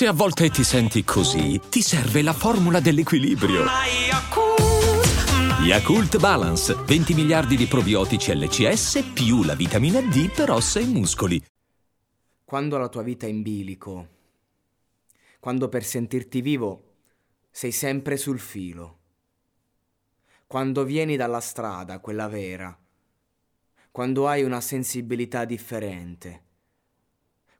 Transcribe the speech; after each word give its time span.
Se 0.00 0.06
a 0.06 0.14
volte 0.14 0.48
ti 0.48 0.64
senti 0.64 1.04
così, 1.04 1.60
ti 1.68 1.82
serve 1.82 2.22
la 2.22 2.32
formula 2.32 2.80
dell'equilibrio. 2.80 3.66
Yakult 5.62 6.18
Balance, 6.18 6.74
20 6.74 7.12
miliardi 7.12 7.54
di 7.54 7.66
probiotici 7.66 8.34
LCS 8.34 9.10
più 9.12 9.42
la 9.42 9.54
vitamina 9.54 10.00
D 10.00 10.32
per 10.34 10.52
ossa 10.52 10.80
e 10.80 10.86
muscoli. 10.86 11.44
Quando 12.46 12.78
la 12.78 12.88
tua 12.88 13.02
vita 13.02 13.26
è 13.26 13.28
in 13.28 13.42
bilico, 13.42 14.08
quando 15.38 15.68
per 15.68 15.84
sentirti 15.84 16.40
vivo 16.40 16.94
sei 17.50 17.70
sempre 17.70 18.16
sul 18.16 18.38
filo, 18.38 18.98
quando 20.46 20.82
vieni 20.84 21.16
dalla 21.16 21.40
strada, 21.40 21.98
quella 21.98 22.26
vera, 22.26 22.74
quando 23.90 24.28
hai 24.28 24.44
una 24.44 24.62
sensibilità 24.62 25.44
differente, 25.44 26.42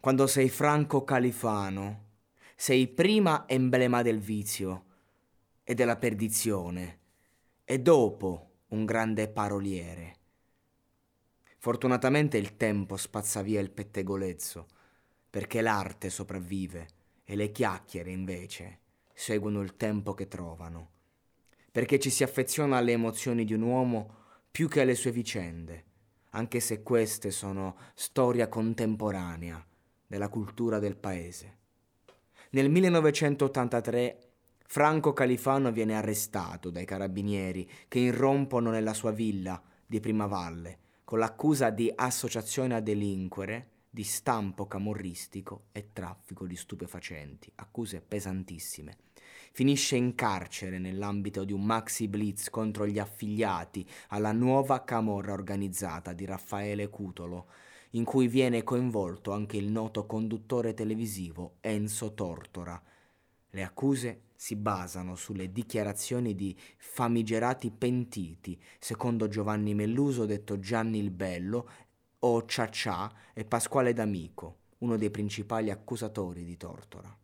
quando 0.01 0.27
sei 0.27 0.49
Franco 0.49 1.05
Califano, 1.05 2.09
sei 2.61 2.89
prima 2.89 3.49
emblema 3.49 4.03
del 4.03 4.21
vizio 4.21 4.85
e 5.65 5.73
della 5.73 5.97
perdizione 5.97 6.99
e 7.65 7.79
dopo 7.81 8.51
un 8.69 8.85
grande 8.85 9.29
paroliere. 9.29 10.17
Fortunatamente 11.57 12.37
il 12.37 12.59
tempo 12.59 12.99
spazza 12.99 13.41
via 13.41 13.61
il 13.61 13.71
pettegolezzo, 13.71 14.67
perché 15.31 15.63
l'arte 15.63 16.11
sopravvive 16.11 16.89
e 17.25 17.35
le 17.35 17.51
chiacchiere 17.51 18.11
invece 18.11 18.81
seguono 19.15 19.63
il 19.63 19.79
tempo 19.79 20.13
che 20.13 20.29
trovano, 20.29 20.91
perché 21.73 21.99
ci 21.99 22.11
si 22.11 22.25
affeziona 22.25 22.77
alle 22.77 22.93
emozioni 22.93 23.47
di 23.47 23.55
un 23.55 23.63
uomo 23.63 24.17
più 24.51 24.69
che 24.69 24.83
alle 24.83 24.97
sue 24.97 25.13
vicende, 25.13 25.85
anche 26.33 26.61
se 26.61 26.83
queste 26.83 27.31
sono 27.31 27.79
storia 27.95 28.51
contemporanea 28.51 29.67
della 30.07 30.29
cultura 30.29 30.79
del 30.79 30.99
paese. 30.99 31.60
Nel 32.53 32.69
1983 32.69 34.19
Franco 34.67 35.13
Califano 35.13 35.71
viene 35.71 35.95
arrestato 35.95 36.71
dai 36.71 36.85
carabinieri 36.85 37.69
che 37.87 38.01
irrompono 38.01 38.71
nella 38.71 38.93
sua 38.93 39.13
villa 39.13 39.63
di 39.87 40.01
Primavalle 40.01 40.79
con 41.05 41.21
l'accusa 41.21 41.71
di 41.71 41.93
associazione 41.95 42.75
a 42.75 42.81
delinquere, 42.81 43.69
di 43.89 44.03
stampo 44.03 44.67
camorristico 44.67 45.67
e 45.71 45.93
traffico 45.93 46.45
di 46.45 46.57
stupefacenti, 46.57 47.53
accuse 47.55 48.01
pesantissime. 48.01 48.97
Finisce 49.53 49.95
in 49.95 50.17
carcere 50.17 50.81
nell'ambito 50.81 51.45
di 51.45 51.53
un 51.53 51.65
maxi 51.65 52.09
blitz 52.09 52.51
contro 52.51 52.85
gli 52.85 52.99
affiliati 52.99 53.89
alla 54.09 54.33
nuova 54.33 54.83
camorra 54.83 55.35
organizzata 55.35 56.13
di 56.13 56.25
Raffaele 56.25 56.89
Cutolo, 56.89 57.47
in 57.91 58.05
cui 58.05 58.29
viene 58.29 58.63
coinvolto 58.63 59.33
anche 59.33 59.57
il 59.57 59.71
noto 59.71 60.07
conduttore 60.07 60.75
televisivo 60.75 61.57
Enzo 61.61 62.15
Tortora. 62.15 62.81
Le 63.51 63.63
accuse 63.63 64.23
si 64.37 64.55
basano 64.55 65.17
sulle 65.17 65.51
dichiarazioni 65.51 66.35
di 66.35 66.57
famigerati 66.77 67.71
pentiti, 67.71 68.61
secondo 68.79 69.29
Giovanni 69.29 69.75
Melluso 69.75 70.25
detto 70.25 70.59
Gianni 70.61 70.99
il 70.99 71.11
Bello, 71.11 71.69
o 72.21 72.45
Ciaccià 72.47 73.13
e 73.33 73.45
Pasquale 73.45 73.93
D'Amico, 73.93 74.59
uno 74.79 74.97
dei 74.97 75.11
principali 75.11 75.71
accusatori 75.71 76.45
di 76.45 76.57
Tortora. 76.57 77.17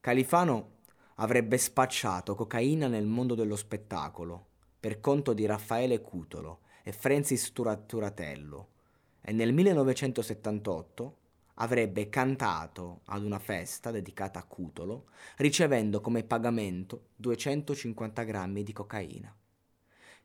Califano 0.00 0.72
avrebbe 1.16 1.58
spacciato 1.58 2.34
cocaina 2.34 2.88
nel 2.88 3.06
mondo 3.06 3.34
dello 3.34 3.56
spettacolo 3.56 4.46
per 4.78 5.00
conto 5.00 5.32
di 5.32 5.46
Raffaele 5.46 6.00
Cutolo 6.00 6.60
e 6.84 6.92
Francis 6.92 7.50
Turatello 7.52 8.68
e 9.22 9.32
nel 9.32 9.54
1978 9.54 11.16
avrebbe 11.54 12.10
cantato 12.10 13.00
ad 13.06 13.24
una 13.24 13.38
festa 13.38 13.90
dedicata 13.90 14.38
a 14.38 14.44
Cutolo, 14.44 15.06
ricevendo 15.36 16.00
come 16.02 16.24
pagamento 16.24 17.08
250 17.16 18.22
grammi 18.22 18.62
di 18.62 18.72
cocaina. 18.72 19.34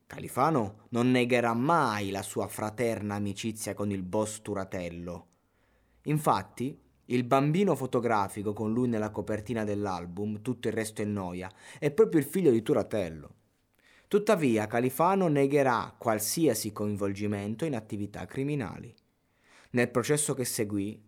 Califano 0.05 0.87
non 0.89 1.11
negherà 1.11 1.53
mai 1.53 2.09
la 2.09 2.23
sua 2.23 2.47
fraterna 2.47 3.15
amicizia 3.15 3.73
con 3.73 3.89
il 3.91 4.03
boss 4.03 4.41
Turatello. 4.41 5.27
Infatti, 6.03 6.77
il 7.05 7.23
bambino 7.23 7.75
fotografico 7.75 8.51
con 8.51 8.73
lui 8.73 8.89
nella 8.89 9.11
copertina 9.11 9.63
dell'album, 9.63 10.41
tutto 10.41 10.67
il 10.67 10.73
resto 10.73 11.01
è 11.01 11.05
noia, 11.05 11.49
è 11.77 11.89
proprio 11.91 12.19
il 12.19 12.25
figlio 12.25 12.51
di 12.51 12.61
Turatello. 12.61 13.35
Tuttavia, 14.09 14.65
Califano 14.65 15.27
negherà 15.27 15.93
qualsiasi 15.95 16.71
coinvolgimento 16.71 17.63
in 17.63 17.75
attività 17.75 18.25
criminali. 18.25 18.91
Nel 19.73 19.91
processo 19.91 20.33
che 20.33 20.45
seguì, 20.45 20.99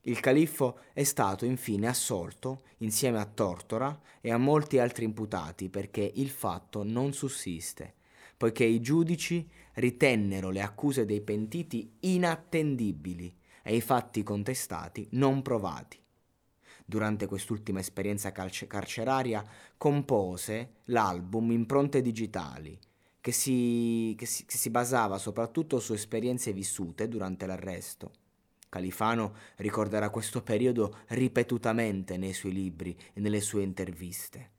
il 0.00 0.18
califfo 0.18 0.80
è 0.92 1.04
stato 1.04 1.44
infine 1.44 1.86
assolto 1.86 2.62
insieme 2.78 3.20
a 3.20 3.26
Tortora 3.26 3.96
e 4.20 4.32
a 4.32 4.38
molti 4.38 4.80
altri 4.80 5.04
imputati 5.04 5.68
perché 5.68 6.10
il 6.16 6.30
fatto 6.30 6.82
non 6.82 7.12
sussiste, 7.12 7.94
poiché 8.36 8.64
i 8.64 8.80
giudici 8.80 9.48
ritennero 9.74 10.50
le 10.50 10.60
accuse 10.60 11.04
dei 11.04 11.20
pentiti 11.20 11.98
inattendibili 12.00 13.32
e 13.62 13.76
i 13.76 13.80
fatti 13.80 14.24
contestati 14.24 15.06
non 15.12 15.42
provati. 15.42 15.96
Durante 16.90 17.26
quest'ultima 17.26 17.80
esperienza 17.80 18.32
carcer- 18.32 18.66
carceraria 18.66 19.44
compose 19.76 20.76
l'album 20.84 21.50
Impronte 21.52 22.00
digitali, 22.00 22.78
che 23.20 23.30
si, 23.30 24.14
che, 24.16 24.24
si, 24.24 24.46
che 24.46 24.56
si 24.56 24.70
basava 24.70 25.18
soprattutto 25.18 25.80
su 25.80 25.92
esperienze 25.92 26.50
vissute 26.54 27.06
durante 27.06 27.44
l'arresto. 27.44 28.10
Califano 28.70 29.34
ricorderà 29.56 30.08
questo 30.08 30.42
periodo 30.42 31.00
ripetutamente 31.08 32.16
nei 32.16 32.32
suoi 32.32 32.52
libri 32.52 32.96
e 33.12 33.20
nelle 33.20 33.42
sue 33.42 33.60
interviste. 33.60 34.50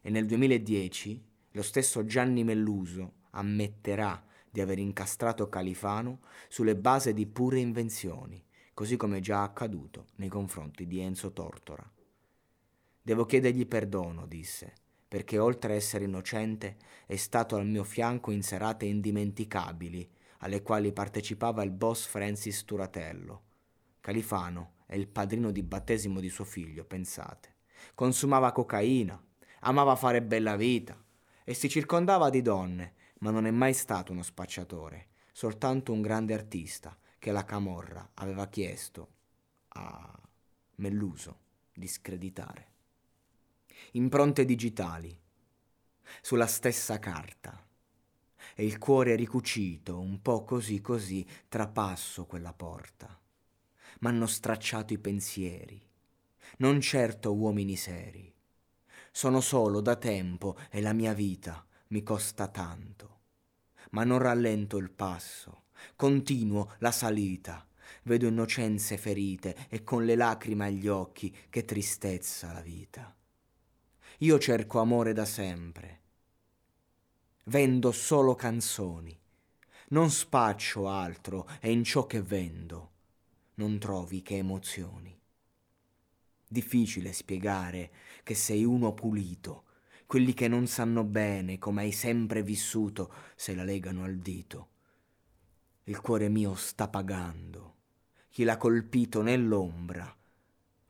E 0.00 0.10
nel 0.10 0.26
2010 0.26 1.24
lo 1.50 1.62
stesso 1.62 2.04
Gianni 2.04 2.44
Melluso 2.44 3.14
ammetterà 3.30 4.24
di 4.48 4.60
aver 4.60 4.78
incastrato 4.78 5.48
Califano 5.48 6.20
sulle 6.48 6.76
basi 6.76 7.12
di 7.12 7.26
pure 7.26 7.58
invenzioni, 7.58 8.40
così 8.82 8.96
come 8.96 9.20
già 9.20 9.44
accaduto 9.44 10.06
nei 10.16 10.28
confronti 10.28 10.88
di 10.88 10.98
Enzo 10.98 11.32
Tortora. 11.32 11.88
Devo 13.00 13.24
chiedergli 13.26 13.64
perdono, 13.64 14.26
disse, 14.26 14.74
perché 15.06 15.38
oltre 15.38 15.74
a 15.74 15.76
essere 15.76 16.02
innocente 16.02 16.78
è 17.06 17.14
stato 17.14 17.54
al 17.54 17.64
mio 17.64 17.84
fianco 17.84 18.32
in 18.32 18.42
serate 18.42 18.86
indimenticabili 18.86 20.10
alle 20.38 20.62
quali 20.62 20.92
partecipava 20.92 21.62
il 21.62 21.70
boss 21.70 22.06
Francis 22.06 22.64
Turatello. 22.64 23.42
Califano 24.00 24.72
è 24.84 24.96
il 24.96 25.06
padrino 25.06 25.52
di 25.52 25.62
battesimo 25.62 26.18
di 26.18 26.28
suo 26.28 26.42
figlio, 26.42 26.84
pensate. 26.84 27.58
Consumava 27.94 28.50
cocaina, 28.50 29.24
amava 29.60 29.94
fare 29.94 30.22
bella 30.22 30.56
vita 30.56 31.00
e 31.44 31.54
si 31.54 31.68
circondava 31.68 32.30
di 32.30 32.42
donne, 32.42 32.94
ma 33.20 33.30
non 33.30 33.46
è 33.46 33.52
mai 33.52 33.74
stato 33.74 34.10
uno 34.10 34.24
spacciatore, 34.24 35.10
soltanto 35.30 35.92
un 35.92 36.02
grande 36.02 36.34
artista 36.34 36.98
che 37.22 37.30
la 37.30 37.44
Camorra 37.44 38.10
aveva 38.14 38.48
chiesto 38.48 39.12
a 39.68 40.20
Melluso 40.74 41.38
di 41.72 41.86
screditare. 41.86 42.66
Impronte 43.92 44.44
digitali, 44.44 45.16
sulla 46.20 46.48
stessa 46.48 46.98
carta 46.98 47.64
e 48.56 48.64
il 48.64 48.76
cuore 48.78 49.14
ricucito, 49.14 50.00
un 50.00 50.20
po' 50.20 50.42
così 50.42 50.80
così, 50.80 51.24
trapasso 51.46 52.26
quella 52.26 52.52
porta. 52.52 53.16
M'hanno 54.00 54.26
stracciato 54.26 54.92
i 54.92 54.98
pensieri, 54.98 55.80
non 56.56 56.80
certo 56.80 57.32
uomini 57.32 57.76
seri. 57.76 58.34
Sono 59.12 59.40
solo 59.40 59.80
da 59.80 59.94
tempo 59.94 60.58
e 60.70 60.80
la 60.80 60.92
mia 60.92 61.12
vita 61.12 61.64
mi 61.90 62.02
costa 62.02 62.48
tanto. 62.48 63.20
Ma 63.90 64.02
non 64.02 64.18
rallento 64.18 64.76
il 64.76 64.90
passo, 64.90 65.61
continuo 65.96 66.74
la 66.78 66.92
salita. 66.92 67.66
Vedo 68.04 68.26
innocenze 68.26 68.96
ferite 68.96 69.66
e 69.68 69.82
con 69.82 70.04
le 70.04 70.16
lacrime 70.16 70.66
agli 70.66 70.88
occhi 70.88 71.34
che 71.48 71.64
tristezza 71.64 72.52
la 72.52 72.60
vita. 72.60 73.14
Io 74.18 74.38
cerco 74.38 74.78
amore 74.80 75.12
da 75.12 75.24
sempre 75.24 76.00
Vendo 77.46 77.90
solo 77.90 78.36
canzoni. 78.36 79.18
Non 79.88 80.10
spaccio 80.12 80.88
altro 80.88 81.48
e 81.60 81.72
in 81.72 81.82
ciò 81.82 82.06
che 82.06 82.22
vendo 82.22 82.90
non 83.54 83.80
trovi 83.80 84.22
che 84.22 84.36
emozioni. 84.36 85.18
Difficile 86.46 87.12
spiegare 87.12 87.90
che 88.22 88.36
sei 88.36 88.64
uno 88.64 88.94
pulito, 88.94 89.64
quelli 90.06 90.34
che 90.34 90.46
non 90.46 90.68
sanno 90.68 91.02
bene 91.02 91.58
come 91.58 91.82
hai 91.82 91.92
sempre 91.92 92.44
vissuto 92.44 93.12
se 93.34 93.56
la 93.56 93.64
legano 93.64 94.04
al 94.04 94.18
dito. 94.18 94.68
Il 95.86 96.00
cuore 96.00 96.28
mio 96.28 96.54
sta 96.54 96.86
pagando, 96.86 97.74
chi 98.28 98.44
l'ha 98.44 98.56
colpito 98.56 99.20
nell'ombra. 99.20 100.16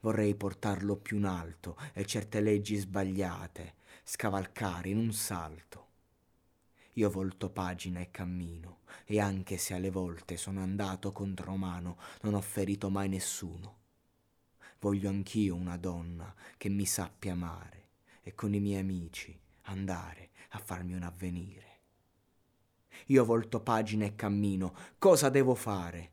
Vorrei 0.00 0.34
portarlo 0.34 0.96
più 0.96 1.16
in 1.16 1.24
alto 1.24 1.78
e 1.94 2.04
certe 2.04 2.42
leggi 2.42 2.76
sbagliate 2.76 3.74
scavalcare 4.04 4.90
in 4.90 4.98
un 4.98 5.12
salto 5.12 5.86
Io 6.94 7.08
volto 7.08 7.48
pagina 7.48 8.00
e 8.00 8.10
cammino, 8.10 8.80
e 9.06 9.18
anche 9.18 9.56
se 9.56 9.72
alle 9.72 9.90
volte 9.90 10.36
sono 10.36 10.60
andato 10.60 11.10
contro 11.10 11.56
mano, 11.56 11.96
non 12.20 12.34
ho 12.34 12.40
ferito 12.42 12.90
mai 12.90 13.08
nessuno. 13.08 13.78
Voglio 14.78 15.08
anch'io 15.08 15.54
una 15.54 15.78
donna 15.78 16.34
che 16.58 16.68
mi 16.68 16.84
sappia 16.84 17.32
amare 17.32 17.88
e 18.20 18.34
con 18.34 18.52
i 18.52 18.60
miei 18.60 18.80
amici 18.80 19.40
andare 19.62 20.32
a 20.50 20.58
farmi 20.58 20.92
un 20.92 21.02
avvenire. 21.02 21.71
Io 23.06 23.24
volto 23.24 23.60
pagina 23.60 24.04
e 24.04 24.14
cammino, 24.14 24.74
cosa 24.98 25.28
devo 25.28 25.54
fare? 25.54 26.10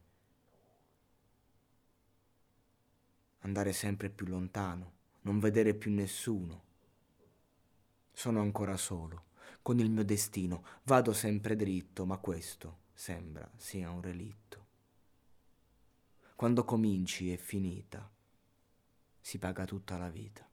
Andare 3.39 3.73
sempre 3.73 4.09
più 4.09 4.25
lontano, 4.25 4.93
non 5.21 5.39
vedere 5.39 5.73
più 5.73 5.91
nessuno. 5.91 6.63
Sono 8.11 8.41
ancora 8.41 8.75
solo 8.75 9.27
con 9.61 9.79
il 9.79 9.89
mio 9.89 10.03
destino. 10.03 10.63
Vado 10.83 11.13
sempre 11.13 11.55
dritto, 11.55 12.05
ma 12.05 12.17
questo 12.17 12.87
sembra 12.93 13.49
sia 13.55 13.89
un 13.91 14.01
relitto. 14.01 14.67
Quando 16.35 16.63
cominci 16.63 17.31
è 17.31 17.37
finita, 17.37 18.09
si 19.19 19.37
paga 19.37 19.65
tutta 19.65 19.97
la 19.97 20.09
vita. 20.09 20.48